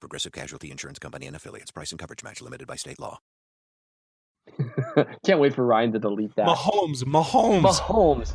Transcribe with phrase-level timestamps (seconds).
[0.00, 1.70] Progressive Casualty Insurance Company and affiliates.
[1.70, 3.18] Price and coverage match limited by state law.
[5.24, 6.46] Can't wait for Ryan to delete that.
[6.46, 7.62] Mahomes, Mahomes.
[7.62, 8.34] Mahomes.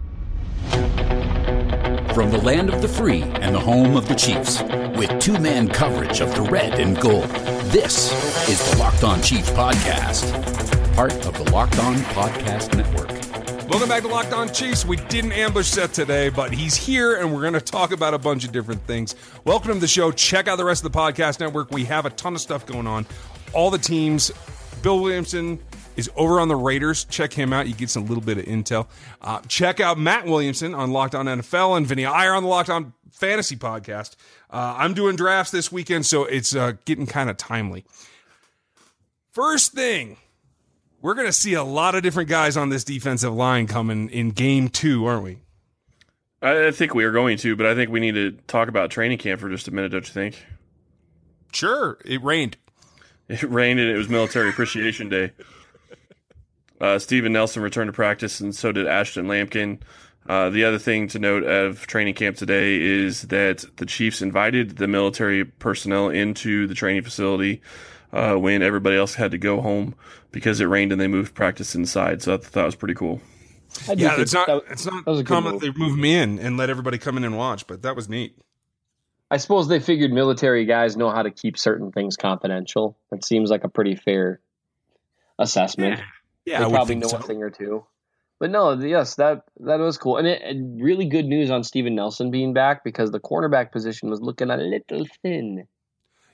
[2.13, 4.61] From the land of the free and the home of the Chiefs,
[4.95, 7.27] with two man coverage of the red and gold,
[7.71, 8.11] this
[8.47, 10.31] is the Locked On Chiefs Podcast,
[10.95, 13.12] part of the Locked On Podcast Network.
[13.69, 14.85] Welcome back to Locked On Chiefs.
[14.85, 18.19] We didn't ambush Seth today, but he's here and we're going to talk about a
[18.19, 19.15] bunch of different things.
[19.45, 20.11] Welcome to the show.
[20.11, 21.71] Check out the rest of the podcast network.
[21.71, 23.05] We have a ton of stuff going on.
[23.53, 24.31] All the teams.
[24.83, 25.59] Bill Williamson
[25.95, 27.05] is over on the Raiders.
[27.05, 27.67] Check him out.
[27.67, 28.87] You get some little bit of intel.
[29.21, 32.69] Uh, check out Matt Williamson on Locked On NFL and Vinnie Iyer on the Locked
[32.69, 34.15] On Fantasy podcast.
[34.51, 37.85] Uh, I'm doing drafts this weekend, so it's uh, getting kind of timely.
[39.31, 40.17] First thing,
[41.03, 44.31] we're going to see a lot of different guys on this defensive line coming in
[44.31, 45.37] game two, aren't we?
[46.41, 49.17] I think we are going to, but I think we need to talk about training
[49.17, 50.43] camp for just a minute, don't you think?
[51.51, 51.97] Sure.
[52.05, 52.57] It rained.
[53.27, 55.31] It rained and it was Military Appreciation Day.
[56.81, 59.79] Uh, Steven Nelson returned to practice, and so did Ashton Lampkin.
[60.27, 64.75] Uh, the other thing to note of training camp today is that the Chiefs invited
[64.75, 67.61] the military personnel into the training facility
[68.13, 69.95] uh, when everybody else had to go home
[70.31, 72.21] because it rained and they moved practice inside.
[72.21, 73.19] So I thought that was pretty cool.
[73.95, 76.37] Yeah, it's not that- it's not that a good common that they move me in
[76.39, 78.37] and let everybody come in and watch, but that was neat.
[79.31, 82.95] I suppose they figured military guys know how to keep certain things confidential.
[83.11, 84.39] It seems like a pretty fair
[85.39, 86.01] assessment.
[86.45, 87.17] Yeah, they I probably think know so.
[87.17, 87.85] a thing or two.
[88.39, 91.95] But no, yes, that that was cool, and, it, and really good news on Steven
[91.95, 95.65] Nelson being back because the cornerback position was looking a little thin.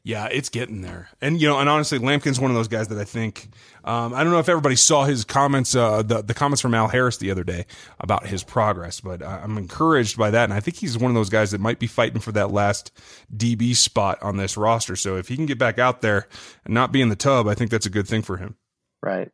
[0.09, 1.07] Yeah, it's getting there.
[1.21, 3.47] And you know, and honestly, Lampkin's one of those guys that I think
[3.83, 6.87] um, I don't know if everybody saw his comments, uh, the the comments from Al
[6.87, 7.67] Harris the other day
[7.99, 11.15] about his progress, but I- I'm encouraged by that, and I think he's one of
[11.15, 12.91] those guys that might be fighting for that last
[13.37, 14.95] DB spot on this roster.
[14.95, 16.27] So if he can get back out there
[16.65, 18.55] and not be in the tub, I think that's a good thing for him.
[19.03, 19.29] Right.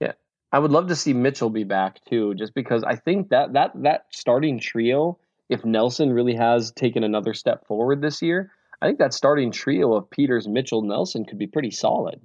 [0.00, 0.14] Yeah.
[0.50, 3.70] I would love to see Mitchell be back too, just because I think that that
[3.76, 8.50] that starting trio, if Nelson really has taken another step forward this year,
[8.84, 12.20] I think that starting trio of Peters, Mitchell, Nelson could be pretty solid.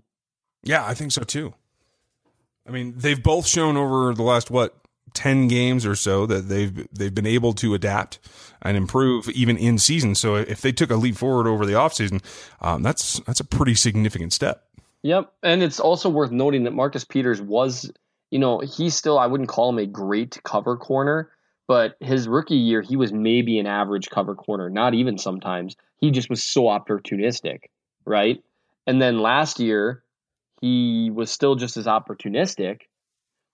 [0.62, 1.54] Yeah, I think so too.
[2.68, 4.76] I mean, they've both shown over the last what
[5.14, 8.20] ten games or so that they've they've been able to adapt
[8.62, 10.16] and improve even in season.
[10.16, 12.22] So if they took a leap forward over the offseason,
[12.60, 14.66] um, that's that's a pretty significant step.
[15.04, 15.32] Yep.
[15.42, 17.90] And it's also worth noting that Marcus Peters was,
[18.32, 21.32] you know, he's still I wouldn't call him a great cover corner,
[21.70, 25.76] but his rookie year he was maybe an average cover corner, not even sometimes.
[25.98, 27.66] He just was so opportunistic,
[28.06, 28.44] right?
[28.88, 30.04] And then last year
[30.62, 32.80] he was still just as opportunistic,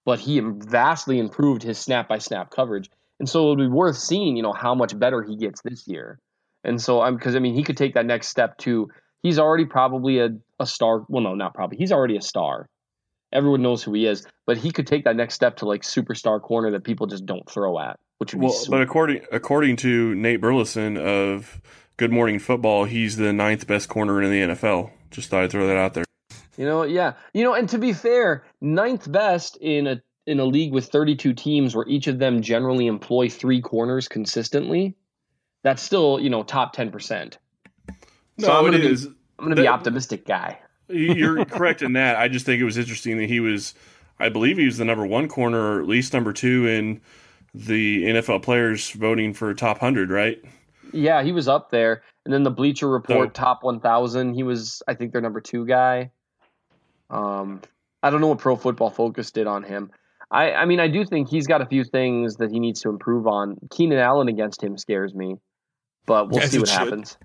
[0.06, 2.90] but he vastly improved his snap by snap coverage.
[3.20, 5.86] And so it would be worth seeing, you know, how much better he gets this
[5.86, 6.18] year.
[6.64, 8.88] And so I'm because I mean he could take that next step to
[9.24, 11.04] he's already probably a, a star.
[11.10, 11.78] Well, no, not probably.
[11.78, 12.70] He's already a star.
[13.34, 16.42] Everyone knows who he is, but he could take that next step to like superstar
[16.42, 18.72] corner that people just don't throw at, which would Well, be sweet.
[18.72, 21.62] but according according to Nate Burleson of
[21.98, 24.92] Good Morning Football, he's the ninth best corner in the NFL.
[25.12, 26.04] Just thought I'd throw that out there.
[26.58, 27.14] You know, yeah.
[27.34, 31.34] You know, and to be fair, ninth best in a in a league with 32
[31.34, 34.96] teams where each of them generally employ three corners consistently,
[35.64, 37.38] that's still, you know, top 10%.
[37.88, 39.06] No, So I'm it gonna be- is.
[39.38, 40.58] I'm going to be optimistic guy.
[40.88, 42.16] You're correct in that.
[42.16, 43.74] I just think it was interesting that he was,
[44.18, 47.02] I believe he was the number one corner, or at least number two in
[47.58, 50.44] the NFL players voting for top hundred, right?
[50.92, 52.04] Yeah, he was up there.
[52.26, 53.32] And then the Bleacher Report Oh.
[53.32, 56.12] top 1000, he was I think their number 2 guy.
[57.10, 57.62] Um
[58.04, 59.92] I don't know what Pro Football Focus did on him.
[60.32, 62.90] I I mean I do think he's got a few things that he needs to
[62.90, 63.58] improve on.
[63.72, 65.36] Keenan Allen against him scares me.
[66.06, 66.78] But we'll Yes, see it what should.
[66.80, 67.18] happens.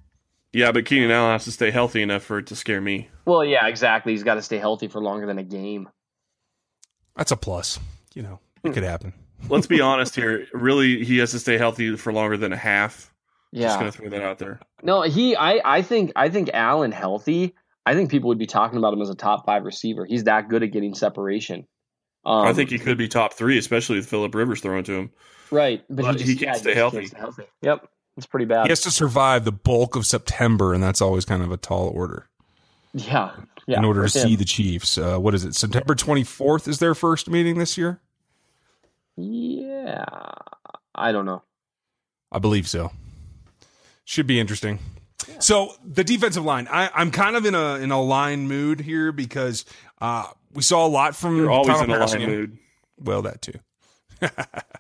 [0.53, 3.09] Yeah, but Keenan Allen has to stay healthy enough for it to scare me.
[3.25, 4.13] Well, yeah, exactly.
[4.13, 5.89] He's got to stay healthy for longer than a game.
[7.15, 7.79] That's a plus.
[8.15, 9.13] You know, it could happen.
[9.49, 10.47] Let's be honest here.
[10.53, 13.13] Really, he has to stay healthy for longer than a half.
[13.53, 13.81] Yeah, Just Yeah.
[13.81, 14.61] gonna throw that out there.
[14.83, 17.55] No, he I I think I think Allen healthy.
[17.87, 20.05] I think people would be talking about him as a top 5 receiver.
[20.05, 21.67] He's that good at getting separation.
[22.25, 25.11] Um, I think he could be top three, especially with Philip Rivers throwing to him.
[25.51, 27.45] right, but, but he, he can't yeah, stay just healthy.
[27.63, 27.89] Yep.
[28.19, 28.65] It's pretty bad.
[28.65, 31.89] He has to survive the bulk of September, and that's always kind of a tall
[31.89, 32.29] order.
[32.93, 33.31] Yeah,
[33.67, 33.79] yeah.
[33.79, 34.29] in order to him.
[34.29, 34.99] see the Chiefs.
[34.99, 35.55] Uh, what is it?
[35.55, 38.01] September 24th is their first meeting this year.
[39.17, 40.05] Yeah,
[40.95, 41.43] I don't know.
[42.33, 42.93] I believe so.
[44.05, 44.79] Should be interesting.
[45.39, 49.13] So the defensive line, I, I'm kind of in a in a line mood here
[49.13, 49.65] because
[50.01, 52.59] uh, we saw a lot from You're always Tanoh in a line mood.
[52.99, 53.59] Well, that too.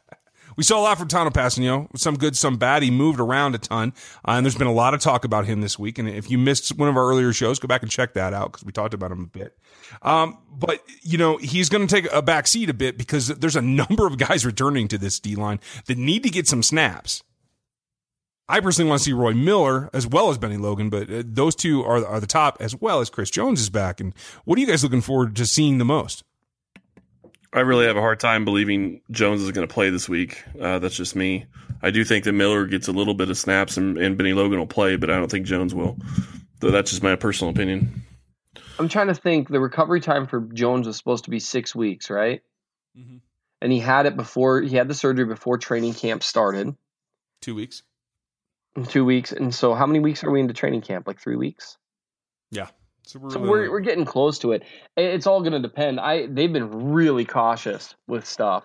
[0.60, 2.82] we saw a lot from Tanoh Kpassagnon, some good, some bad.
[2.82, 3.94] He moved around a ton,
[4.28, 5.98] uh, and there's been a lot of talk about him this week.
[5.98, 8.52] And if you missed one of our earlier shows, go back and check that out
[8.52, 9.56] because we talked about him a bit.
[10.02, 13.56] Um, but you know, he's going to take a back seat a bit because there's
[13.56, 17.22] a number of guys returning to this D line that need to get some snaps.
[18.46, 21.54] I personally want to see Roy Miller as well as Bennie Logan, but uh, those
[21.54, 23.98] two are are the top as well as Chris Jones is back.
[23.98, 24.12] And
[24.44, 26.22] what are you guys looking forward to seeing the most?
[27.52, 30.42] I really have a hard time believing Jones is going to play this week.
[30.60, 31.46] Uh, that's just me.
[31.82, 34.58] I do think that Miller gets a little bit of snaps and, and Bennie Logan
[34.58, 35.98] will play, but I don't think Jones will.
[36.60, 38.02] Though that's just my personal opinion.
[38.78, 39.48] I'm trying to think.
[39.48, 42.42] The recovery time for Jones was supposed to be six weeks, right?
[42.96, 43.20] Mhm.
[43.62, 46.74] And he had it before he had the surgery before training camp started.
[47.40, 47.82] Two weeks.
[48.88, 51.06] Two weeks, and so how many weeks are we into training camp?
[51.06, 51.76] Like three weeks.
[52.50, 52.68] Yeah.
[53.02, 54.62] So we're, So really- we're we're getting close to it.
[54.96, 55.98] It's all going to depend.
[56.00, 58.64] I they've been really cautious with stuff.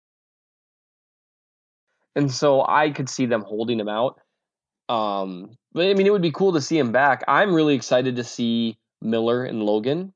[2.15, 4.19] And so I could see them holding him out.
[4.89, 7.23] Um, but I mean, it would be cool to see him back.
[7.27, 10.13] I'm really excited to see Miller and Logan.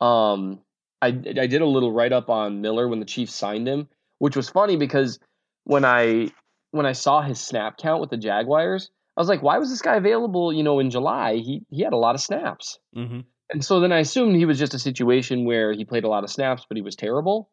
[0.00, 0.60] Um,
[1.00, 3.88] I I did a little write up on Miller when the Chiefs signed him,
[4.18, 5.18] which was funny because
[5.64, 6.30] when I
[6.70, 9.82] when I saw his snap count with the Jaguars, I was like, why was this
[9.82, 10.52] guy available?
[10.52, 12.78] You know, in July, he he had a lot of snaps.
[12.96, 13.20] Mm-hmm.
[13.50, 16.24] And so then I assumed he was just a situation where he played a lot
[16.24, 17.50] of snaps, but he was terrible.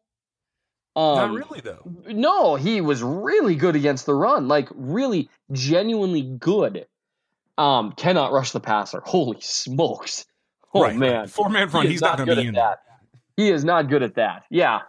[0.94, 1.90] Um, Not really though.
[2.08, 6.86] No, he was really good against the run, like really genuinely good.
[7.56, 9.02] Um, cannot rush the passer.
[9.04, 10.26] Holy smokes!
[10.74, 10.96] Oh right.
[10.96, 11.86] man, Four man front.
[11.86, 12.78] He He's not, going to good be at in that.
[13.36, 14.44] He is not good at that.
[14.50, 14.80] Yeah.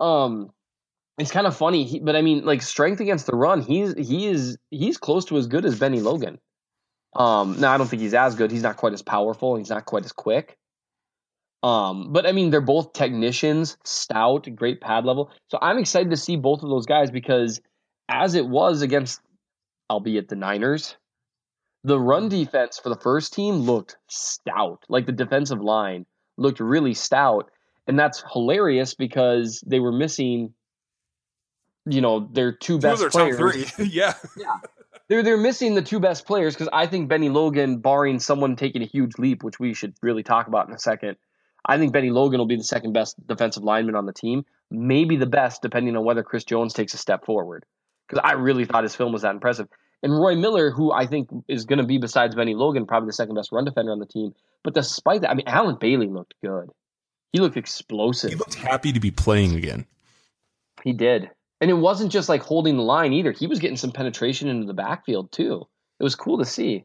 [0.00, 0.50] Um,
[1.18, 4.26] it's kind of funny, he, but I mean, like strength against the run, he's he
[4.26, 6.38] is he's close to as good as Bennie Logan.
[7.14, 8.50] Um, now I don't think he's as good.
[8.50, 9.56] He's not quite as powerful.
[9.56, 10.58] He's not quite as quick.
[11.64, 15.30] Um, but I mean, they're both technicians, stout, great pad level.
[15.48, 17.58] So I'm excited to see both of those guys because,
[18.06, 19.22] as it was against,
[19.88, 20.94] albeit the Niners,
[21.82, 24.84] the run defense for the first team looked stout.
[24.90, 26.04] Like the defensive line
[26.36, 27.50] looked really stout,
[27.86, 30.52] and that's hilarious because they were missing,
[31.86, 33.86] you know, their two Two best their top players three.
[33.90, 34.12] yeah.
[35.08, 38.82] they're they're missing the two best players because I think Bennie Logan, barring someone taking
[38.82, 41.16] a huge leap, which we should really talk about in a second,
[41.64, 45.16] I think Bennie Logan will be the second best defensive lineman on the team, maybe
[45.16, 47.64] the best, depending on whether Chris Jones takes a step forward.
[48.06, 49.68] Because I really thought his film was that impressive.
[50.02, 53.14] And Roy Miller, who I think is going to be besides Bennie Logan, probably the
[53.14, 54.34] second best run defender on the team.
[54.62, 56.68] But despite that, I mean, Allen Bailey looked good.
[57.32, 58.30] He looked explosive.
[58.30, 59.86] He looked happy to be playing again.
[60.82, 61.30] He did.
[61.60, 63.32] And it wasn't just like holding the line either.
[63.32, 65.66] He was getting some penetration into the backfield too.
[65.98, 66.84] It was cool to see.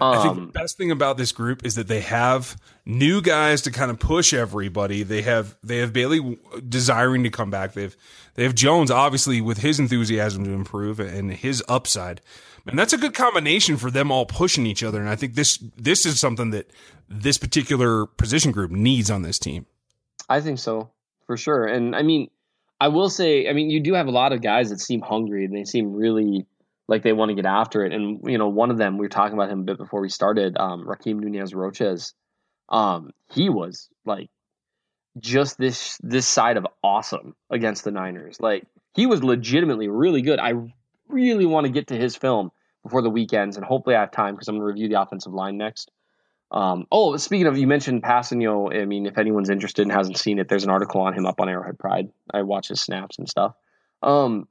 [0.00, 3.62] I think Um, the best thing about this group is that they have new guys
[3.62, 5.02] to kind of push everybody.
[5.02, 6.38] They have they have Bailey
[6.68, 7.74] desiring to come back.
[7.74, 7.96] They've
[8.34, 12.20] they have Jones obviously with his enthusiasm to improve and his upside.
[12.66, 15.00] And that's a good combination for them all pushing each other.
[15.00, 16.70] And I think this this is something that
[17.08, 19.66] this particular position group needs on this team.
[20.28, 20.90] I think so
[21.26, 21.66] for sure.
[21.66, 22.28] And I mean,
[22.80, 25.44] I will say, I mean, you do have a lot of guys that seem hungry
[25.46, 26.46] and they seem really
[26.88, 27.92] like they want to get after it.
[27.92, 30.08] And you know, one of them we were talking about him a bit before we
[30.08, 30.56] started.
[30.58, 32.14] Um, Rakeem Nunez Roches.
[32.68, 34.30] Um, he was like
[35.18, 38.40] just this this side of awesome against the Niners.
[38.40, 38.64] Like
[38.94, 40.38] he was legitimately really good.
[40.38, 40.54] I
[41.08, 42.50] really want to get to his film
[42.82, 45.32] before the weekends, and hopefully I have time because I'm going to review the offensive
[45.32, 45.90] line next.
[46.50, 48.80] Um, oh, speaking of, you mentioned Kpassagnon.
[48.80, 51.40] I mean, if anyone's interested and hasn't seen it, there's an article on him up
[51.40, 52.08] on Arrowhead Pride.
[52.32, 53.54] I watch his snaps and stuff.
[54.02, 54.46] Um,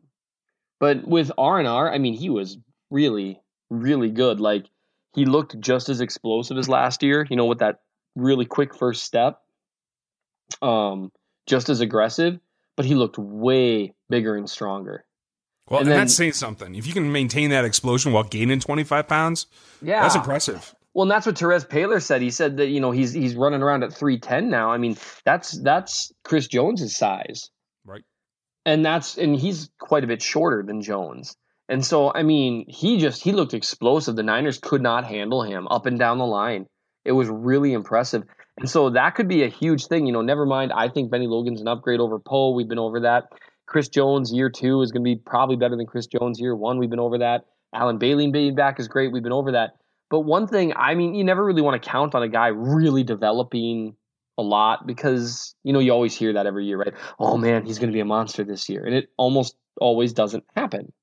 [0.79, 2.57] but with R and R, I mean, he was
[2.91, 4.39] really, really good.
[4.39, 4.65] Like
[5.13, 7.25] he looked just as explosive as last year.
[7.29, 7.79] You know, with that
[8.15, 9.39] really quick first step.
[10.61, 11.11] Um,
[11.45, 12.39] just as aggressive,
[12.75, 15.05] but he looked way bigger and stronger.
[15.69, 16.75] Well, And and, then- that's saying something.
[16.75, 19.47] If you can maintain that explosion while gaining 25 pounds,
[19.81, 20.73] Yeah, that's impressive.
[20.93, 22.21] Well, and that's what Terez Paylor said.
[22.21, 24.71] He said that you know he's he's running around at three ten now.
[24.71, 27.51] I mean, that's that's Chris Jones's size.
[28.67, 31.37] And that's and he's quite a bit shorter than Jones.
[31.69, 34.17] And so, I mean, he just he looked explosive.
[34.17, 36.65] The Niners could not handle him up and down the line.
[37.05, 38.23] It was really impressive.
[38.57, 40.05] And so that could be a huge thing.
[40.05, 40.73] You know, never mind.
[40.73, 42.53] I think Bennie Logan's an upgrade over Poe.
[42.53, 43.29] We've been over that.
[43.67, 46.77] Chris Jones year two is going to be probably better than Chris Jones year one.
[46.77, 47.45] We've been over that.
[47.73, 49.13] Allen Bailey being back is great.
[49.13, 49.77] We've been over that.
[50.09, 53.03] But one thing, I mean, you never really want to count on a guy really
[53.03, 53.95] developing
[54.37, 56.93] a lot because, you know, you always hear that every year, right?
[57.19, 58.85] Oh man, he's going to be a monster this year.
[58.85, 60.93] And it almost always doesn't happen.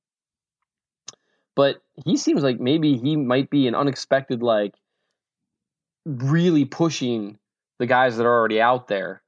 [1.57, 4.75] But he seems like maybe he might be an unexpected, like,
[6.05, 7.39] really pushing
[7.79, 9.23] the guys that are already out there.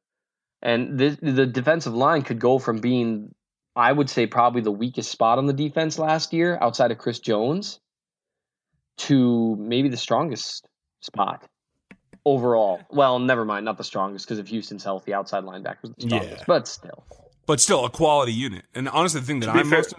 [0.63, 3.35] And the, the defensive line could go from being,
[3.77, 7.21] I would say, probably the weakest spot on the defense last year outside of Chris
[7.21, 7.79] Jones
[8.99, 10.67] to maybe the strongest
[11.03, 11.47] spot
[12.27, 12.81] overall.
[12.91, 16.45] Well, never mind, not the strongest because if Houston's healthy, outside linebackers the strongest, Yeah.
[16.47, 17.05] but still.
[17.47, 18.65] But still, a quality unit.
[18.75, 19.95] And honestly, the thing that To I'm fair- most.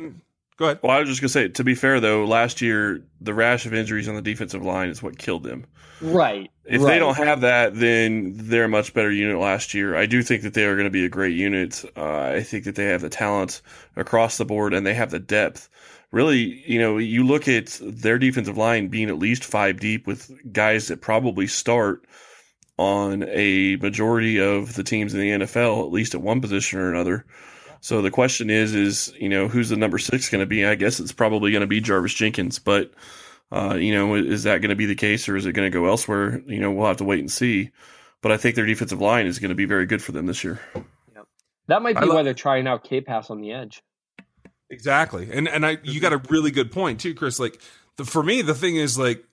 [0.57, 0.79] Go ahead.
[0.81, 3.73] Well, I was just gonna say, to be fair though, last year the rash of
[3.75, 5.65] injuries on the defensive line is what killed them.
[6.01, 6.49] Right.
[6.65, 6.93] If right.
[6.93, 9.95] they don't have that, then they're a much better unit last year.
[9.95, 11.85] I do think that they are going to be a great unit.
[11.95, 13.61] Uh, I think that they have the talent
[13.95, 15.69] across the board and they have the depth.
[16.11, 20.31] Really, you know, you look at their defensive line being at least five deep with
[20.53, 22.05] guys that probably start
[22.77, 26.89] on a majority of the teams in the NFL, at least at one position or
[26.91, 27.25] another.
[27.81, 30.65] So the question is, is you know, who's the number six going to be?
[30.65, 32.91] I guess it's probably going to be Jarvis Jenkins, but
[33.51, 35.77] uh, you know, is that going to be the case or is it going to
[35.77, 36.41] go elsewhere?
[36.45, 37.71] You know, we'll have to wait and see.
[38.21, 40.43] But I think their defensive line is going to be very good for them this
[40.43, 40.59] year.
[41.67, 43.83] That might be lo- why they're trying out K pass on the edge.
[44.69, 45.29] Exactly.
[45.31, 47.39] And and I you got a really good point too, Chris.
[47.39, 47.61] Like
[47.95, 49.23] the, for me, the thing is like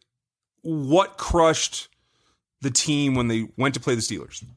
[0.62, 1.88] what crushed
[2.60, 4.48] the team when they went to play the Steelers It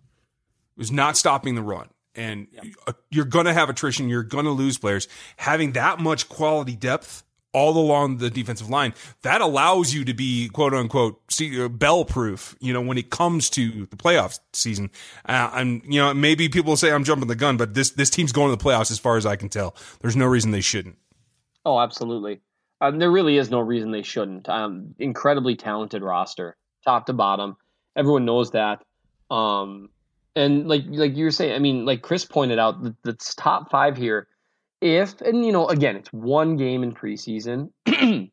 [0.78, 1.90] was not stopping the run.
[2.16, 2.48] And
[2.88, 4.10] uh, you're going to have attrition.
[4.10, 5.08] You're going to lose players.
[5.36, 7.24] Having that much quality depth
[7.58, 12.56] all along the defensive line, that allows you to be quote unquote uh, bell proof,
[12.60, 14.92] you know, when it comes to the playoffs season.
[15.26, 18.32] Uh, and, you know, maybe people say I'm jumping the gun, but this, this team's
[18.32, 19.76] going to the playoffs as far as I can tell.
[20.02, 20.98] There's no reason they shouldn't.
[21.66, 22.42] Oh, absolutely.
[22.80, 24.48] Um, there really is no reason they shouldn't.
[24.48, 27.58] Um, incredibly talented roster, top to bottom.
[27.96, 28.84] Everyone knows that.
[29.32, 29.90] Um,
[30.36, 33.72] and like like you were saying, I mean, like Chris pointed out, the, the top
[33.72, 34.28] five here.
[34.82, 38.30] If and you know, again, it's one game in preseason, and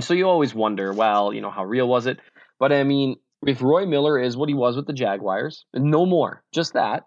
[0.00, 2.18] so you always wonder, well, you know, how real was it?
[2.58, 6.42] But I mean, if Roy Miller is what he was with the Jaguars, no more,
[6.52, 7.04] just that.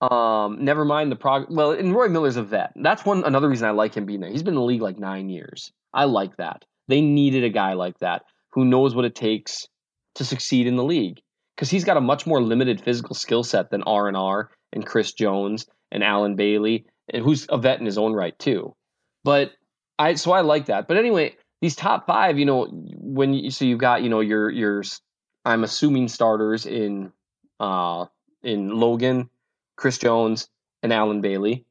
[0.00, 1.46] Um, never mind the prog.
[1.48, 2.72] Well, and Roy Miller's a vet.
[2.76, 4.30] That's one another reason I like him being there.
[4.30, 5.72] He's been in the league like nine years.
[5.94, 6.64] I like that.
[6.88, 8.22] They needed a guy like that
[8.52, 9.68] who knows what it takes
[10.16, 11.20] to succeed in the league
[11.54, 14.84] because he's got a much more limited physical skill set than R and R and
[14.84, 18.74] Chris Jones and Allen Bailey, and who's a vet in his own right too.
[19.24, 19.52] But
[19.98, 20.88] I so I like that.
[20.88, 24.50] But anyway, these top five, you know, when you so you've got you know your
[24.50, 24.82] your
[25.44, 27.12] I'm assuming starters in
[27.60, 28.06] uh
[28.42, 29.30] in Logan,
[29.76, 30.48] Chris Jones,
[30.82, 31.64] and Allen Bailey.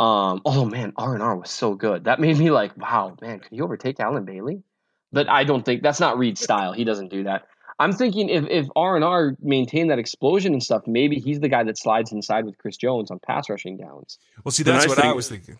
[0.00, 2.04] Um, oh man, R and R was so good.
[2.04, 4.62] That made me like, wow, man, can you overtake Allen Bailey?
[5.10, 6.72] But I don't think that's not Reid's style.
[6.72, 7.46] He doesn't do that.
[7.78, 11.48] I'm thinking if if R and R maintain that explosion and stuff, maybe he's the
[11.48, 14.18] guy that slides inside with Chris Jones on pass rushing downs.
[14.44, 15.58] Well, see, that's nice what I was thinking.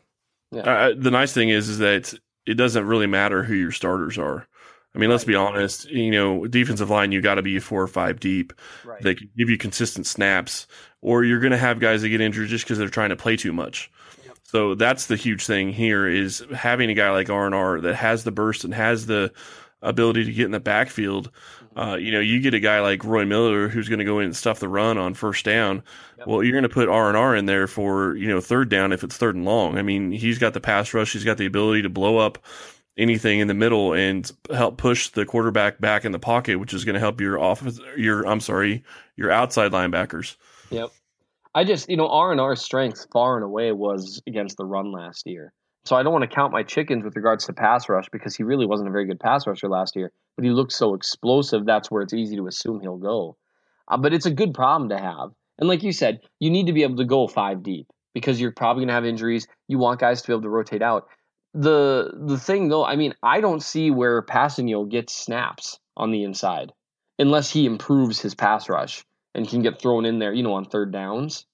[0.52, 2.14] Uh, the nice thing is, is that
[2.46, 4.46] it doesn't really matter who your starters are.
[4.94, 5.88] I mean, let's be honest.
[5.90, 8.52] You know, defensive line, you got to be four or five deep.
[8.84, 9.02] Right.
[9.02, 10.66] They can give you consistent snaps,
[11.02, 13.37] or you're going to have guys that get injured just because they're trying to play
[13.37, 13.90] too much.
[14.44, 17.94] So that's the huge thing here is having a guy like R and R that
[17.96, 19.30] has the burst and has the
[19.82, 21.30] ability to get in the backfield.
[21.78, 24.25] Uh, you know, you get a guy like Roy Miller who's going to go in
[24.25, 25.85] and stuff the run on first down.
[26.26, 28.92] Well, you're going to put R and R in there for you know third down
[28.92, 29.78] if it's third and long.
[29.78, 31.12] I mean, he's got the pass rush.
[31.12, 32.38] He's got the ability to blow up
[32.97, 36.85] anything in the middle and help push the quarterback back in the pocket, which is
[36.85, 37.78] going to help your offense.
[37.97, 38.82] Your I'm sorry,
[39.14, 40.35] your outside linebackers.
[40.70, 40.90] Yep.
[41.54, 44.90] I just, you know, R and R's strength far and away was against the run
[44.90, 45.52] last year.
[45.88, 48.42] So I don't want to count my chickens with regards to pass rush because he
[48.42, 50.12] really wasn't a very good pass rusher last year.
[50.37, 51.64] But he looked so explosive.
[51.64, 53.38] That's where it's easy to assume he'll go.
[53.90, 55.30] Uh, but it's a good problem to have.
[55.59, 58.52] And like you said, you need to be able to go five deep because you're
[58.52, 59.49] probably going to have injuries.
[59.66, 61.09] You want guys to be able to rotate out.
[61.54, 66.23] The the thing though, I mean, I don't see where Kpassagnon gets snaps on the
[66.23, 66.71] inside
[67.18, 70.66] unless he improves his pass rush and can get thrown in there, you know, on
[70.66, 71.47] third downs.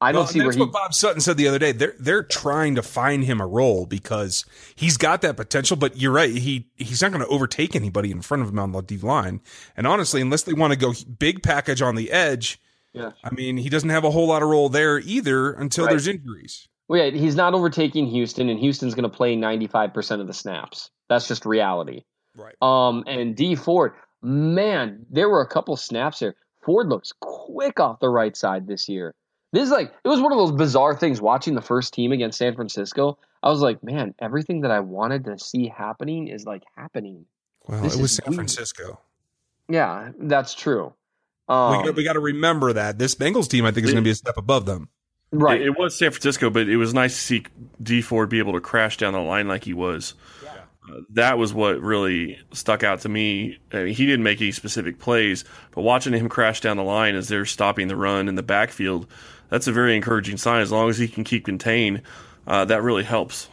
[0.00, 0.60] I don't Well, see where that's he.
[0.60, 1.72] what Bob Sutton said the other day.
[1.72, 5.76] They're they're trying to find him a role because he's got that potential.
[5.76, 6.30] But you're right.
[6.36, 9.40] He he's not going to overtake anybody in front of him on the D line.
[9.76, 12.60] And honestly, unless they want to go big package on the edge,
[12.92, 13.12] Yeah.
[13.22, 15.90] I mean, he doesn't have a whole lot of role there either until Right.
[15.92, 16.68] there's injuries.
[16.88, 20.90] Well, yeah, he's not overtaking Houston, and Houston's going to play 95% of the snaps.
[21.08, 22.02] That's just reality.
[22.36, 22.54] Right.
[22.60, 26.34] Um, and Dee Ford, man, there were a couple snaps there.
[26.62, 29.14] Ford looks quick off the right side this year.
[29.54, 32.38] This is like it was one of those bizarre things watching the first team against
[32.38, 33.18] San Francisco.
[33.42, 37.24] I was like, man, everything that I wanted to see happening is like happening.
[37.66, 38.36] Well, This it was San weird.
[38.36, 39.00] Francisco.
[39.68, 40.92] Yeah, that's true.
[41.48, 44.02] we Um, got, we got to remember that this Bengals team, I think, is going
[44.02, 44.88] to be a step above them.
[45.30, 45.60] right.
[45.60, 47.44] It, it was San Francisco, but it was nice to see
[47.82, 50.14] Dee Ford be able to crash down the line like he was.
[50.86, 53.58] Uh, that was what really stuck out to me.
[53.72, 57.14] I mean, he didn't make any specific plays, but watching him crash down the line
[57.14, 59.06] as they're stopping the run in the backfield,
[59.48, 60.60] that's a very encouraging sign.
[60.60, 62.02] As long as he can keep contained,
[62.46, 63.48] uh, that really helps.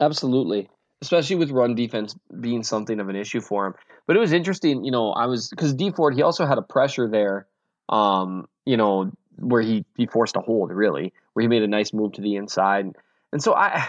[0.00, 0.68] Absolutely.
[1.02, 3.74] Especially with run defense being something of an issue for him.
[4.06, 6.62] But it was interesting, you know, I was because Dee Ford, he also had a
[6.62, 7.46] pressure there,
[7.88, 11.92] um, you know, where he, he forced a hold really, where he made a nice
[11.92, 12.86] move to the inside.
[13.32, 13.88] And so I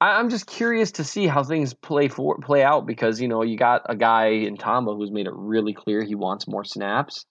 [0.00, 3.56] I'm just curious to see how things play for play out because, you know, you
[3.56, 7.24] got a guy in Tamba who's made it really clear he wants more snaps.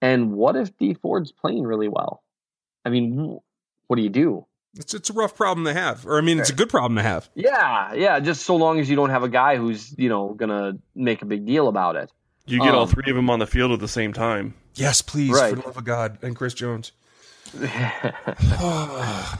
[0.00, 2.22] And what if Dee Ford's playing really well?
[2.84, 3.38] I mean,
[3.86, 4.46] what do you do?
[4.76, 7.02] It's it's a rough problem to have, or I mean, it's a good problem to
[7.02, 7.28] have.
[7.34, 8.20] Yeah, yeah.
[8.20, 11.26] Just so long as you don't have a guy who's you know gonna make a
[11.26, 12.10] big deal about it.
[12.46, 14.54] You get all Um, three of them on the field at the same time.
[14.74, 15.50] Yes, please, Right.
[15.50, 16.92] for the love of God, and Chris Jones.
[17.60, 17.62] No,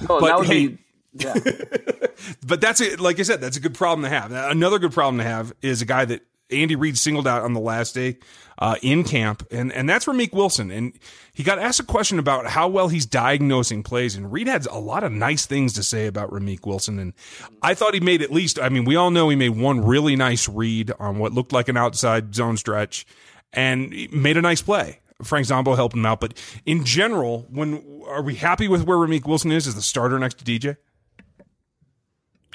[0.07, 0.79] But that would hey- be
[1.13, 1.35] yeah.
[2.47, 3.01] but that's it.
[3.01, 4.31] Like I said, that's a good problem to have.
[4.33, 7.61] Another good problem to have is a guy that Andy Reid singled out on the
[7.61, 8.19] last day
[8.59, 10.71] uh, in camp, and and that's Ramik Wilson.
[10.71, 10.93] And
[11.33, 14.79] he got asked a question about how well he's diagnosing plays, and Reid had a
[14.79, 16.99] lot of nice things to say about Ramik Wilson.
[16.99, 17.15] And
[17.63, 18.59] I thought he made at least.
[18.61, 21.69] I mean, we all know he made one really nice read on what looked like
[21.69, 23.07] an outside zone stretch,
[23.53, 24.99] and made a nice play.
[25.23, 29.27] Frank Zombo helped him out, but in general, when are we happy with where Ramik
[29.27, 30.77] Wilson is as the starter next to DJ?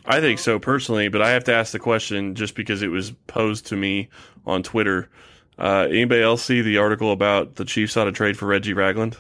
[0.08, 3.12] I think so personally, but I have to ask the question just because it was
[3.28, 4.10] posed to me
[4.46, 5.10] on Twitter.
[5.58, 9.18] Uh, anybody else see the article about the Chiefs ought to trade for Reggie Ragland?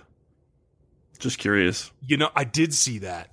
[1.17, 1.91] Just curious.
[2.05, 3.29] You know, I did see that.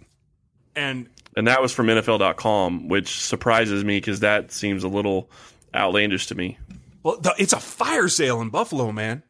[0.75, 5.29] And And that was from NFL.com, which surprises me because that seems a little
[5.75, 6.59] outlandish to me.
[7.03, 9.23] well, the, it's a fire sale in Buffalo, man.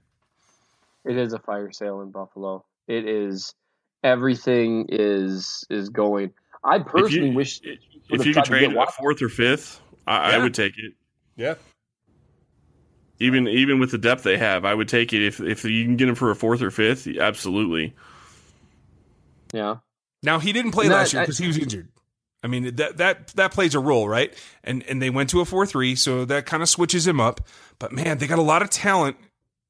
[1.05, 2.65] It is a fire sale in Buffalo.
[2.87, 3.55] It is
[4.05, 6.33] everything is is going.
[6.65, 7.79] I personally you- wish If
[8.11, 10.93] would've you could trade get him fourth or fifth, I, I would take it.
[11.37, 11.55] Yeah.
[13.19, 15.97] Even even with the depth they have, I would take it if if you can
[15.97, 17.07] get him for a fourth or fifth.
[17.07, 17.95] Absolutely.
[19.53, 19.77] yeah.
[20.25, 21.89] Now he didn't play No, last year because he was injured.
[22.43, 24.35] I mean that that that plays a role, right?
[24.65, 27.47] And and they went to a four three, so that kind of switches him up.
[27.79, 29.17] But man, they got a lot of talent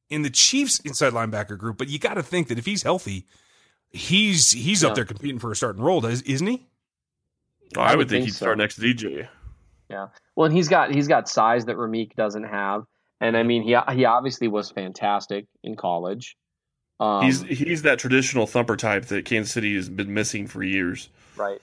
[0.09, 1.77] in the Chiefs inside linebacker group.
[1.77, 3.27] But you got to think that if he's healthy,
[3.91, 4.89] he's he's Yeah.
[4.91, 6.67] up there competing for a starting role, does- isn't he?
[7.77, 8.45] I, I would would think think he'd so.
[8.47, 9.29] start next to DJ.
[9.89, 10.09] Yeah.
[10.37, 12.85] Well, and he's got he's got size that Ramik doesn't have,
[13.21, 16.37] and I mean he he obviously was fantastic in college.
[16.99, 21.11] Um, he's he's that traditional thumper type that Kansas City has been missing for years.
[21.37, 21.61] right,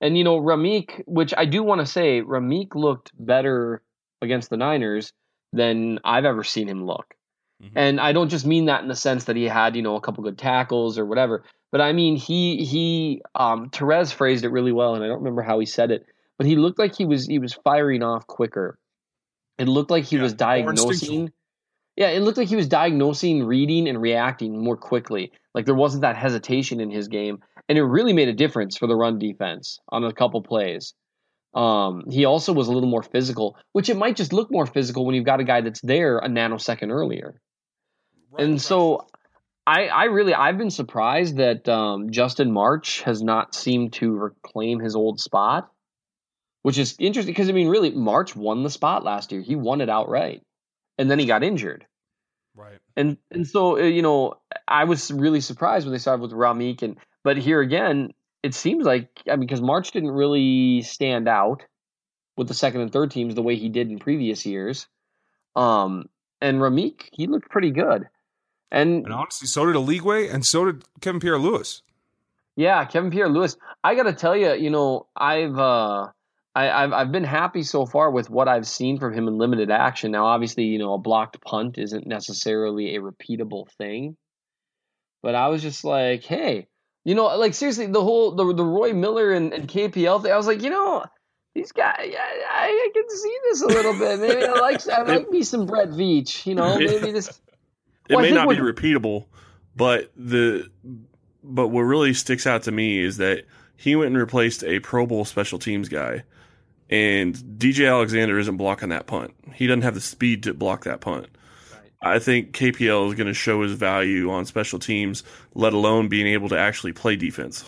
[0.00, 3.82] and you know Ramik, which I do want to say, Ramik looked better
[4.20, 5.12] against the Niners
[5.52, 7.14] than I've ever seen him look.
[7.62, 7.70] Mhm.
[7.74, 10.00] And I don't just mean that in the sense that he had you know a
[10.00, 14.72] couple good tackles or whatever, but I mean he he um, Terez phrased it really
[14.72, 16.06] well, and I don't remember how he said it,
[16.38, 18.78] but he looked like he was he was firing off quicker.
[19.58, 21.32] It looked like he Yeah, was diagnosing.
[21.96, 25.32] Yeah, it looked like he was diagnosing, reading, and reacting more quickly.
[25.54, 28.86] Like there wasn't that hesitation in his game, and it really made a difference for
[28.86, 30.94] the run defense on a couple plays.
[31.54, 35.04] Um, he also was a little more physical, which it might just look more physical
[35.06, 37.40] when you've got a guy that's there a nanosecond earlier.
[38.38, 39.06] And so,
[39.66, 44.80] I, I really, I've been surprised that um, Justin March has not seemed to reclaim
[44.80, 45.70] his old spot,
[46.62, 49.40] which is interesting because I mean, really, March won the spot last year.
[49.40, 50.42] He won it outright,
[50.98, 51.86] and then he got injured.
[52.56, 52.78] right.
[52.96, 54.34] And and so uh, you know,
[54.66, 58.84] I was really surprised when they started with Ramik, and but here again, it seems
[58.84, 61.64] like I mean, because March didn't really stand out
[62.36, 64.88] with the second and third teams the way he did in previous years.
[65.54, 66.08] Um,
[66.40, 68.08] and Ramik, he looked pretty good,
[68.72, 71.82] and And honestly, so did Eligwe, and so did Kevin Pierre Louis.
[72.56, 73.56] Yeah, Kevin Pierre Louis.
[73.84, 76.08] I got to tell you, you know, I've uh,
[76.54, 79.70] I, I've I've been happy so far with what I've seen from him in limited
[79.70, 80.10] action.
[80.10, 84.16] Now, obviously, you know, a blocked punt isn't necessarily a repeatable thing,
[85.22, 86.66] but I was just like, hey,
[87.04, 90.32] You know, like seriously, the whole the the Roy Miller and, and KPL thing.
[90.32, 91.04] I was like, you know,
[91.54, 94.20] these guys, I, I, I can see this a little bit.
[94.20, 96.46] Maybe I like I like me some Brett Veach.
[96.46, 97.40] You know, maybe this.
[98.08, 99.26] It Well, may not be repeatable,
[99.76, 100.68] but the
[101.44, 103.44] but what really sticks out to me is that
[103.76, 106.22] he went and replaced a Pro Bowl special teams guy,
[106.90, 109.34] and DJ Alexander isn't blocking that punt.
[109.54, 111.26] He doesn't have the speed to block that punt.
[112.00, 115.22] I think KPL is going to show his value on special teams,
[115.54, 117.64] let alone being able to actually play defense.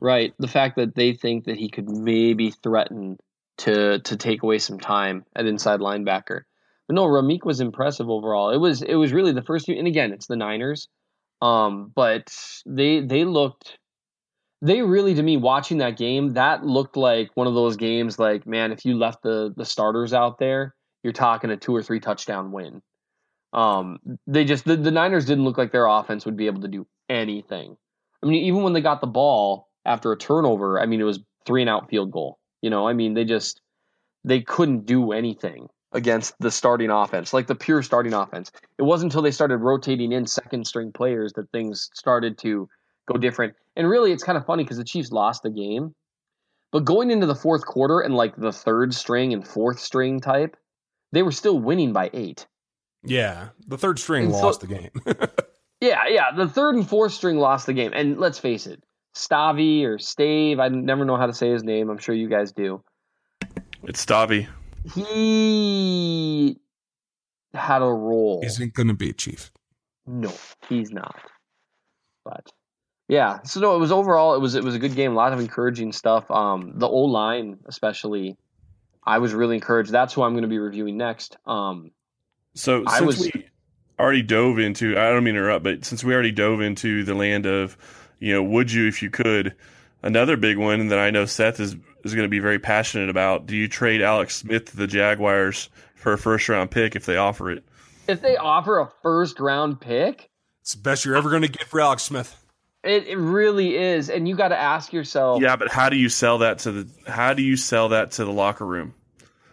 [0.00, 0.34] Right.
[0.38, 3.18] The fact that they think that he could maybe threaten
[3.58, 6.42] to to take away some time at inside linebacker.
[6.88, 8.50] But no, Ramik was impressive overall.
[8.50, 10.88] It was it was really the first and again, it's the Niners.
[11.42, 12.34] Um, but
[12.66, 13.78] they they looked
[14.62, 18.46] they really to me watching that game, that looked like one of those games like,
[18.46, 22.00] man, if you left the the starters out there, you're talking a two or three
[22.00, 22.82] touchdown win.
[23.52, 26.68] Um, they just the, the Niners didn't look like their offense would be able to
[26.68, 27.76] do anything.
[28.22, 31.20] I mean, even when they got the ball after a turnover, I mean, it was
[31.46, 32.38] three and out field goal.
[32.62, 33.60] You know, I mean, they just
[34.24, 38.50] they couldn't do anything against the starting offense, like the pure starting offense.
[38.78, 42.68] It wasn't until they started rotating in second string players that things started to
[43.06, 43.54] go different.
[43.76, 45.94] And really, it's kind of funny because the Chiefs lost the game,
[46.72, 50.56] but going into the fourth quarter and like the third string and fourth string type,
[51.12, 52.46] they were still winning by eight.
[53.04, 54.90] Yeah, the third string And so- lost the game.
[55.80, 56.32] Yeah, yeah.
[56.36, 57.92] The third and fourth string lost the game.
[57.94, 58.82] And let's face it,
[59.14, 61.88] Stavi or Stave, I never know how to say his name.
[61.88, 62.82] I'm sure you guys do.
[63.84, 64.48] It's Stabby.
[64.94, 66.58] He
[67.54, 68.40] had a role.
[68.44, 69.50] Isn't going to be a chief.
[70.06, 70.32] No,
[70.68, 71.16] he's not.
[72.24, 72.50] But
[73.08, 75.12] yeah, so no, it was overall it was it was a good game.
[75.12, 76.30] A lot of encouraging stuff.
[76.30, 78.36] Um, the O line especially,
[79.04, 79.90] I was really encouraged.
[79.90, 81.36] That's who I'm going to be reviewing next.
[81.46, 81.90] Um,
[82.54, 83.46] So I since was- we
[83.98, 87.14] already dove into, I don't mean to interrupt, but since we already dove into the
[87.14, 87.76] land of,
[88.20, 89.56] you know, would you if you could,
[90.02, 93.46] another big one that I know Seth is is going to be very passionate about.
[93.46, 97.16] Do you trade Alex Smith to the Jaguars for a first round pick if they
[97.16, 97.64] offer it?
[98.06, 100.30] if they offer a first round pick,
[100.62, 102.34] It's the best you're ever going to get for Alex Smith.
[102.82, 104.08] it, it really is.
[104.08, 107.10] And you got to ask yourself, Yeah, but how do you sell that to the
[107.10, 108.94] how do you sell that to the locker room?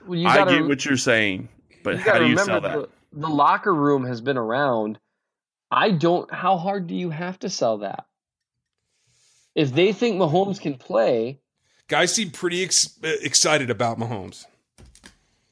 [0.08, 1.50] well, you I gotta, get what you're saying,
[1.84, 2.74] but you how do you sell that?
[2.78, 5.00] The, the locker room has been around.
[5.72, 6.32] I don't.
[6.34, 8.06] How hard do you have to sell that?
[9.56, 11.40] If they think Mahomes can play,
[11.88, 14.46] Guys seem pretty ex- excited about Mahomes.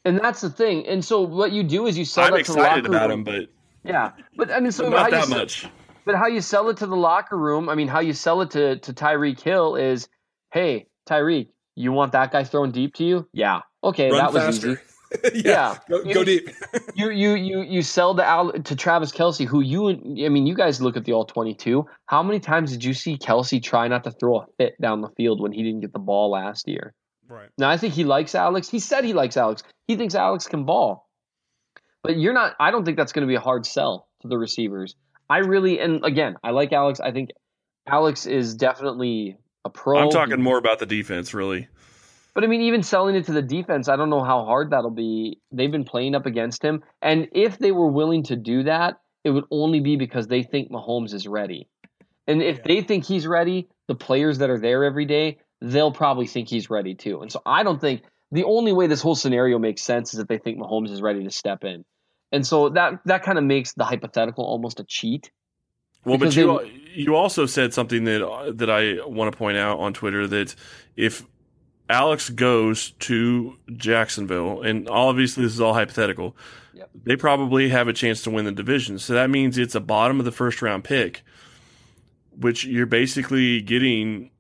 [0.06, 0.86] and that's the thing.
[0.88, 3.20] And so what you do is you sell I'm that to the locker about room.
[3.20, 3.50] him, but
[3.84, 5.66] Yeah, but I mean, so not you that sell- much.
[6.06, 7.70] But how you sell it to the locker room?
[7.70, 10.10] I mean, how you sell it to to Tyreek Hill is,
[10.52, 13.28] hey, Tyreek, you want that guy throwing deep to you?
[13.32, 14.72] Yeah, okay, Run that was faster.
[14.72, 14.80] easy.
[15.34, 15.78] yeah, Yeah.
[15.90, 16.50] Go, You- go deep.
[16.96, 20.56] you you you you sell to Al, to Travis Kelce, who you I mean, you
[20.56, 21.86] guys look at the all twenty two.
[22.06, 25.10] How many times did you see Kelce try not to throw a fit down the
[25.10, 26.94] field when he didn't get the ball last year?
[27.28, 27.50] right.
[27.58, 28.70] Now I think he likes Alex.
[28.70, 29.64] He said he likes Alex.
[29.88, 31.10] He thinks Alex can ball,
[32.04, 32.56] but you're not.
[32.60, 34.96] I don't think that's going to be a hard sell to the receivers.
[35.30, 37.00] I really and again, I like Alex.
[37.00, 37.32] I think
[37.88, 40.00] Alex is definitely a pro.
[40.00, 41.68] I'm talking more about the defense, really.
[42.36, 44.90] But I mean, even selling it to the defense, I don't know how hard that'll
[44.90, 45.40] be.
[45.52, 49.30] They've been playing up against him, and if they were willing to do that, it
[49.30, 51.68] would only be because they think Mahomes is ready.
[52.28, 56.28] And if they think he's ready, the players that are there every day, they'll probably
[56.28, 57.22] think he's ready too.
[57.22, 60.28] And so I don't think the only way this whole scenario makes sense is if
[60.28, 61.86] they think Mahomes is ready to step in.
[62.32, 65.32] And so that that kind of makes the hypothetical almost a cheat.
[66.04, 66.60] Well, but you
[66.94, 70.56] you also said something that that I want to point out on Twitter that
[70.96, 71.24] if
[71.94, 76.36] Alex goes to Jacksonville, and obviously this is all hypothetical,
[76.74, 76.90] Yep.
[77.06, 78.98] they probably have a chance to win the division.
[78.98, 81.24] So that means it's a bottom of the first round pick,
[82.38, 84.32] which you're basically getting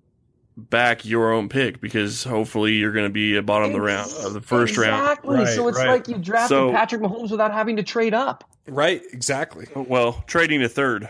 [0.58, 4.12] back your own pick because hopefully you're going to be a bottom of the round
[4.24, 5.02] of the first round.
[5.02, 5.36] exactly.
[5.38, 5.89] Right, so it's right.
[5.89, 8.44] like you drafted So- Patrick Mahomes without having to trade up.
[8.68, 9.02] Right.
[9.12, 9.68] Exactly.
[9.76, 11.10] Well, trading a third.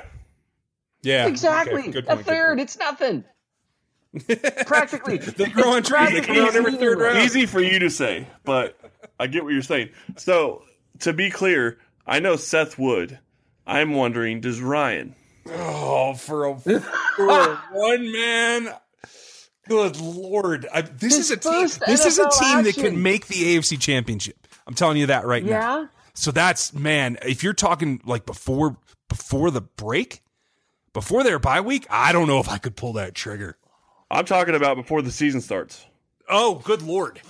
[1.03, 1.27] Yeah.
[1.27, 1.81] Exactly.
[1.81, 3.23] Okay, good a third, it's nothing.
[4.65, 5.17] Practically.
[5.17, 6.11] They grow on trees.
[6.11, 7.17] They come out every third round.
[7.19, 8.77] Easy for you to say, but
[9.19, 9.89] I get what you're saying.
[10.17, 10.63] So,
[10.99, 13.19] to be clear, I know Seth would.
[13.65, 15.15] I'm wondering, does Ryan?
[15.49, 18.73] Oh, for a, for a one man.
[19.67, 20.67] Good lord!
[20.73, 21.51] I, this His is a team.
[21.53, 24.47] first This is a NFL team that can make the AFC Championship.
[24.67, 25.49] I'm telling you that right now.
[25.79, 25.87] Yeah.
[26.13, 27.17] So that's man.
[27.25, 30.21] If you're talking like before before the break,
[30.91, 33.57] before their bye week, I don't know if I could pull that trigger.
[34.11, 35.85] I'm talking about before the season starts.
[36.29, 37.21] Oh, good lord!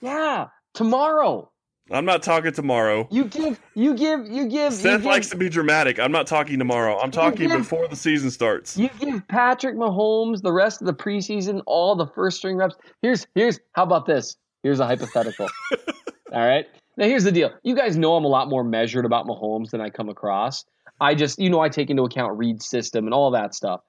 [0.00, 0.48] Yeah.
[0.72, 1.50] Tomorrow.
[1.92, 3.08] I'm not talking tomorrow.
[3.10, 4.72] You give, you give, you give.
[4.72, 5.98] Seth you give, likes to be dramatic.
[5.98, 6.98] I'm not talking tomorrow.
[7.00, 8.76] I'm talking give- before the season starts.
[8.78, 12.76] You give Patrick Mahomes the rest of the preseason, all the first string reps.
[13.02, 14.36] Here's here's how about this?
[14.62, 15.48] Here's a hypothetical.
[16.32, 16.66] all right.
[16.96, 17.50] Now here's the deal.
[17.64, 20.64] You guys know I'm a lot more measured about Mahomes than I come across.
[21.00, 23.80] I just you know I take into account Reid's system and all that stuff.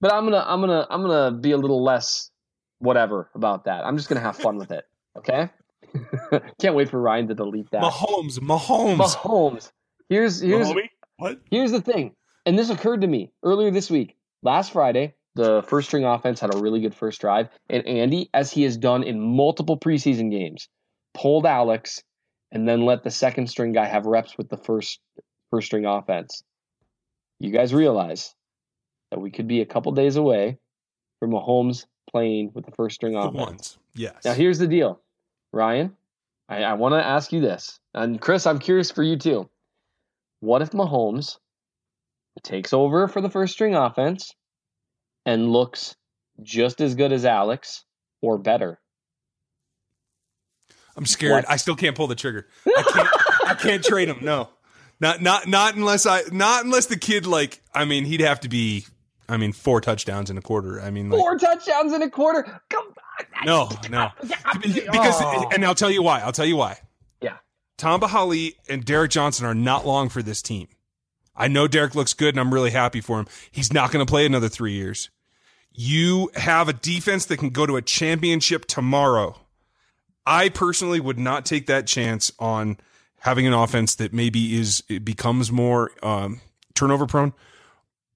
[0.00, 2.30] But I'm gonna I'm gonna I'm gonna be a little less
[2.78, 3.84] whatever about that.
[3.84, 4.84] I'm just gonna have fun with it.
[5.16, 5.48] Okay.
[6.60, 7.82] Can't wait for Ryan to delete that.
[7.82, 8.96] Mahomes, Mahomes.
[8.96, 9.70] Mahomes.
[10.08, 10.90] Here's here's Homie?
[11.16, 11.40] What?
[11.50, 12.14] Here's the thing,
[12.46, 14.16] and this occurred to me earlier this week.
[14.42, 18.52] Last Friday, the first string offense had a really good first drive, and Andy, as
[18.52, 20.68] he has done in multiple preseason games,
[21.14, 22.02] pulled Alex
[22.52, 25.00] and then let the second string guy have reps with the first
[25.50, 26.42] first string offense.
[27.40, 28.34] You guys realize
[29.10, 30.58] that we could be a couple days away
[31.20, 33.34] from Mahomes playing with the first string offense.
[33.34, 33.78] ones.
[33.94, 34.24] Yes.
[34.24, 35.00] Now here's the deal,
[35.52, 35.96] Ryan.
[36.48, 39.48] I, I want to ask you this, and Chris, I'm curious for you too.
[40.40, 41.38] What if Mahomes
[42.42, 44.34] takes over for the first string offense
[45.26, 45.96] and looks
[46.42, 47.84] just as good as Alex
[48.22, 48.80] or better?
[50.96, 51.32] I'm scared.
[51.32, 51.50] What?
[51.50, 52.48] I still can't pull the trigger.
[52.66, 53.08] I can't.
[53.46, 54.18] I can't trade him.
[54.20, 54.48] No,
[55.00, 57.62] not not not unless I not unless the kid like.
[57.74, 58.84] I mean, he'd have to be.
[59.28, 60.80] I mean, four touchdowns in a quarter.
[60.80, 62.60] I mean, like, Four touchdowns in a quarter.
[62.70, 63.46] Come on.
[63.46, 65.48] no, no, because Oh.
[65.52, 66.20] and I'll tell you why.
[66.20, 66.78] I'll tell you why.
[67.20, 67.36] Yeah.
[67.76, 70.68] Tamba Hali and Derrick Johnson are not long for this team.
[71.36, 73.26] I know Derrick looks good and I'm really happy for him.
[73.50, 75.10] He's not going to play another three years.
[75.72, 79.38] You have a defense that can go to a championship tomorrow.
[80.26, 82.78] I personally would not take that chance on
[83.20, 86.40] having an offense that maybe is it becomes more um,
[86.74, 87.32] turnover prone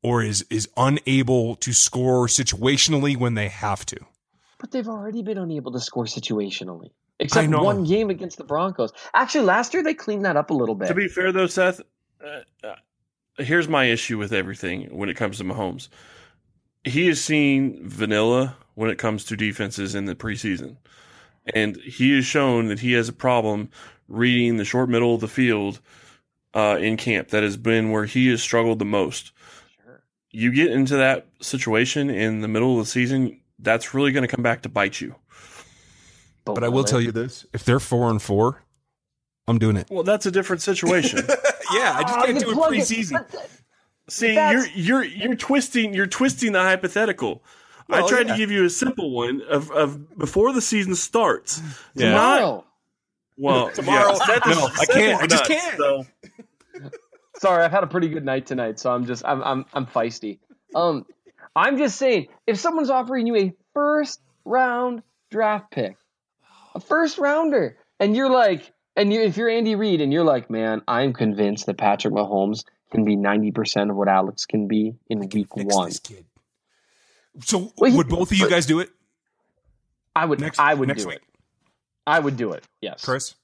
[0.03, 3.99] or is is unable to score situationally when they have to.
[4.59, 6.91] But they've already been unable to score situationally.
[7.19, 8.93] Except one game against the Broncos.
[9.15, 10.89] Actually, last year they cleaned that up a little bit.
[10.89, 11.81] To be fair, though, Seth,
[12.25, 12.75] uh, uh,
[13.39, 15.89] here's my issue with everything when it comes to Mahomes.
[16.85, 20.77] He is seen vanilla when it comes to defenses in the preseason.
[21.55, 23.71] And he has shown that he has a problem
[24.09, 25.81] reading the short middle of the field
[26.55, 27.29] uh, in camp.
[27.29, 29.33] That has been where he has struggled the most.
[30.33, 34.29] You get into that situation in the middle of the season, that's really going to
[34.35, 35.15] come back to bite you.
[36.45, 38.63] But I will tell you this: if they're four and four,
[39.47, 39.89] I'm doing it.
[39.91, 41.21] Well, that's a different situation.
[41.73, 43.25] Yeah, I just can't you do it preseason.
[43.33, 43.49] but-
[44.09, 47.43] See, That's- you're you're you're twisting you're twisting the hypothetical.
[47.89, 48.33] Well, I tried yeah.
[48.35, 51.63] to give you a simple one of, of before the season starts.
[51.95, 52.11] Yeah.
[52.13, 52.65] Not Tomorrow.
[53.39, 55.23] well Tomorrow- yeah, No, I can't.
[55.23, 55.79] I just nuts, can't.
[55.79, 56.05] So
[57.43, 60.39] Sorry, I've had a pretty good night tonight, so I'm just I'm I'm I'm feisty.
[60.77, 61.05] Um,
[61.57, 65.97] I'm just saying, if someone's offering you a first round draft pick,
[66.77, 70.51] a first rounder, and you're like, and you if you're Andy Reid and you're like,
[70.51, 75.19] man, I'm convinced that Patrick Mahomes can be 90% of what Alex can be in
[75.19, 75.91] week Fix one.
[77.41, 78.91] So Well, would both of you guys do it
[80.15, 80.61] I would next?
[80.61, 81.23] I would next do week, it.
[82.07, 82.63] I would do it.
[82.81, 83.05] Yes.
[83.05, 83.35] Chris.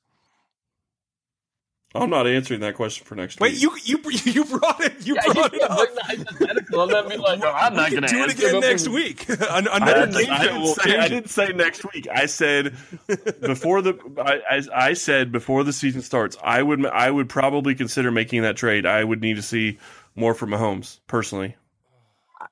[1.94, 3.53] I'm not answering that question for next week.
[3.53, 3.88] Wait, week.
[3.88, 5.07] you you you brought it.
[5.07, 5.79] You Yeah, you brought it can't up.
[5.79, 8.33] bring the hypothetical and then be like, "Oh, I'm not We going to do it
[8.38, 9.27] again next week.
[9.29, 11.09] An- I Another didn't, game I, that didn't will say, change I it.
[11.09, 12.07] didn't say next week.
[12.14, 12.77] I said
[13.40, 16.37] before the I, I, I said before the season starts.
[16.44, 18.85] I would I would probably consider making that trade.
[18.85, 19.79] I would need to see
[20.14, 21.57] more from Mahomes personally.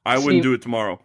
[0.05, 0.99] I wouldn't See- do it tomorrow.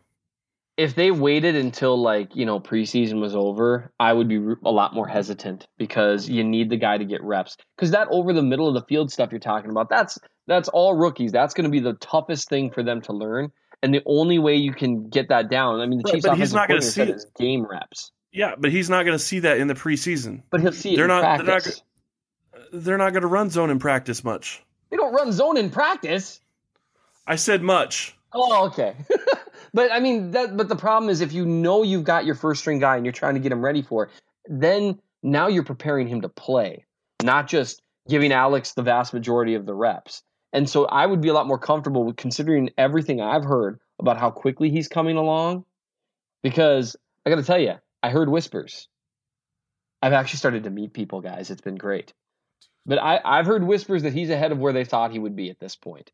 [0.77, 4.93] If they waited until like you know preseason was over, I would be a lot
[4.93, 7.57] more hesitant because you need the guy to get reps.
[7.75, 10.95] Because that over the middle of the field stuff you're talking about, that's that's all
[10.95, 11.31] rookies.
[11.31, 13.51] That's going to be the toughest thing for them to learn.
[13.84, 16.38] And the only way you can get that down, I mean, the Right, Chiefs but
[16.38, 19.57] he's not gonna see said game reps, Yeah, but he's not going to see that
[19.57, 20.43] in the preseason.
[20.51, 21.81] but he'll see it They're not- they're not practice.
[22.71, 24.63] They're not going to run zone in practice much.
[24.91, 26.39] they don't run zone in practice.
[27.25, 28.15] I said much.
[28.34, 28.95] Oh, okay.
[29.73, 32.62] but I mean that but the problem is if you know you've got your first
[32.62, 34.12] string guy and you're trying to get him ready for it,
[34.45, 36.86] then now you're preparing him to play,
[37.23, 40.23] not just giving Alex the vast majority of the reps.
[40.53, 44.17] And so I would be a lot more comfortable with considering everything I've heard about
[44.17, 45.63] how quickly he's coming along
[46.43, 48.88] because I got to tell you, I heard whispers.
[50.01, 51.51] I've actually started to meet people, guys.
[51.51, 52.13] It's been great.
[52.86, 55.51] But I, I've heard whispers that he's ahead of where they thought he would be
[55.51, 56.12] at this point.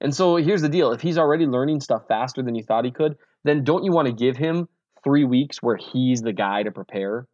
[0.00, 2.90] And so here's the deal: if he's already learning stuff faster than you thought he
[2.90, 4.68] could, then don't you want to give him
[5.02, 7.26] three weeks where he's the guy to prepare?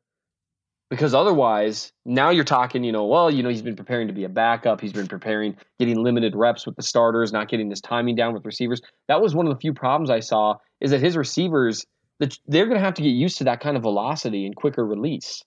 [0.88, 4.22] Because otherwise, now you're talking, you know, well, you know, he's been preparing to be
[4.22, 4.80] a backup.
[4.80, 8.44] He's been preparing, getting limited reps with the starters, not getting his timing down with
[8.44, 8.80] receivers.
[9.08, 11.84] That was one of the few problems I saw is that his receivers,
[12.20, 15.42] they're going to have to get used to that kind of velocity and quicker release.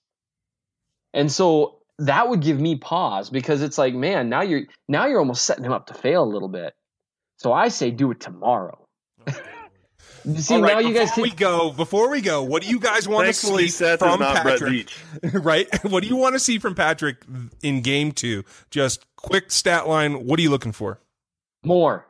[1.13, 5.19] And so that would give me pause because it's like, man, now you're now you're
[5.19, 6.73] almost setting him up to fail a little bit.
[7.39, 8.85] So I say do it tomorrow.
[10.25, 11.71] you see, All right, now you guys before we go.
[11.71, 14.69] Before we go, what do you guys want to see Seth from not Patrick?
[14.69, 14.97] Beach.
[15.33, 15.67] right?
[15.89, 17.23] What do you want to see from Patrick
[17.63, 18.43] in game two?
[18.71, 20.25] Just quick stat line.
[20.25, 20.99] What are you looking for?
[21.63, 22.05] more.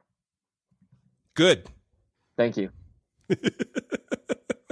[1.35, 1.67] Good.
[2.35, 2.71] Thank you.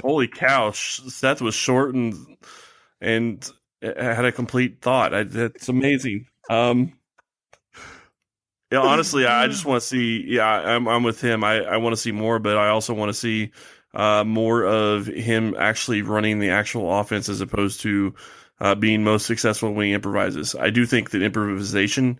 [0.02, 0.72] Holy cow!
[0.72, 2.38] Sh- Seth was short and
[3.00, 3.50] and
[3.82, 5.13] had a complete thought.
[5.13, 6.26] I, that's amazing.
[6.50, 6.93] Um,
[8.71, 10.23] yeah, honestly, I just want to see.
[10.27, 11.43] Yeah, I'm I'm with him.
[11.43, 13.51] I I want to see more, but I also want to see
[13.93, 18.13] uh, more of him actually running the actual offense as opposed to
[18.60, 20.53] uh, being most successful when he improvises.
[20.53, 22.19] I do think that improvisation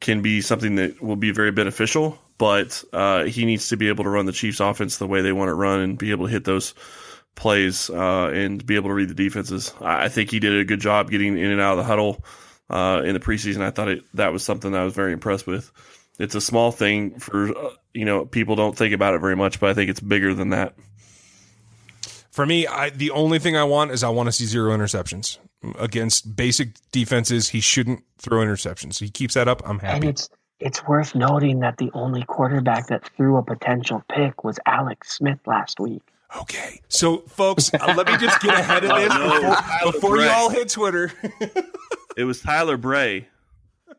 [0.00, 4.04] can be something that will be very beneficial, but uh, he needs to be able
[4.04, 6.32] to run the Chiefs' offense the way they want it run and be able to
[6.32, 6.74] hit those
[7.34, 9.74] plays uh, and be able to read the defenses.
[9.80, 12.24] I I think he did a good job getting in and out of the huddle
[12.72, 13.60] uh, in the preseason.
[13.60, 15.70] I thought it, that was something that I was very impressed with.
[16.18, 19.60] It's a small thing for uh, you know people don't think about it very much,
[19.60, 20.74] but I think it's bigger than that.
[22.30, 25.38] For me, I, the only thing I want is I want to see zero interceptions
[25.78, 27.50] against basic defenses.
[27.50, 28.98] He shouldn't throw interceptions.
[28.98, 29.62] He keeps that up.
[29.68, 29.96] I'm happy.
[29.96, 34.58] And it's it's worth noting that the only quarterback that threw a potential pick was
[34.64, 36.02] Alex Smith last week.
[36.40, 40.48] Okay, so folks, let me just get ahead of this no, before, before you all
[40.48, 41.12] hit Twitter.
[42.16, 43.28] It was Tyler Bray.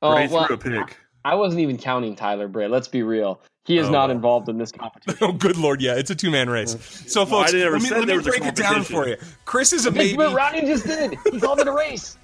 [0.00, 0.96] Oh, Bray well, threw a pick.
[1.24, 2.68] I wasn't even counting Tyler Bray.
[2.68, 3.40] Let's be real.
[3.64, 3.90] He is Oh.
[3.90, 5.18] not involved in this competition.
[5.20, 6.76] oh, good lord, yeah, it's a two man race.
[6.76, 7.08] Mm.
[7.10, 9.16] So, folks, I let me, let me break it down for you.
[9.44, 10.16] Chris is a That's maybe.
[10.16, 11.16] what Ronnie just did.
[11.32, 12.16] He called it a race.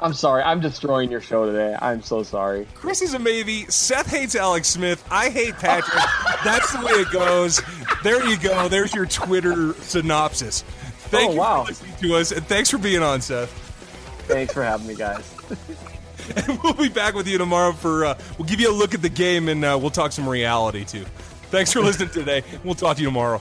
[0.00, 0.42] I'm sorry.
[0.42, 1.76] I'm destroying your show today.
[1.80, 2.66] I'm so sorry.
[2.74, 3.64] Chris is a maybe.
[3.66, 5.06] Seth hates Alex Smith.
[5.12, 6.02] I hate Patrick.
[6.42, 7.62] That's the way it goes.
[8.02, 8.66] There you go.
[8.68, 10.62] There's your Twitter synopsis.
[11.10, 11.62] Thank Oh, you wow.
[11.62, 13.60] for listening to us, and thanks for being on, Seth.
[14.26, 15.34] Thanks for having me, guys.
[16.36, 18.06] And we'll be back with you tomorrow for.
[18.06, 20.84] Uh, we'll give you a look at the game, and uh, we'll talk some reality
[20.84, 21.04] too.
[21.50, 22.42] Thanks for listening today.
[22.64, 23.40] We'll talk to you tomorrow.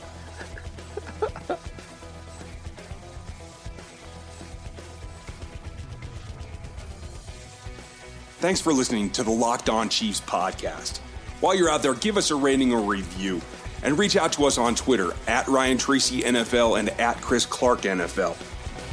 [8.39, 10.97] Thanks for listening to the Locked On Chiefs podcast.
[11.39, 13.41] While you're out there, give us a rating or review
[13.83, 17.83] and reach out to us on Twitter at Ryan Tracy NFL and at Chris Clark
[17.83, 18.35] NFL.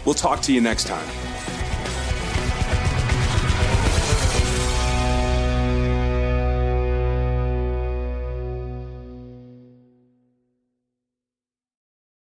[0.05, 1.60] We'll talk to you next time.